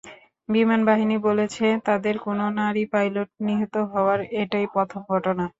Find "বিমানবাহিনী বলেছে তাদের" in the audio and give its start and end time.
0.49-2.15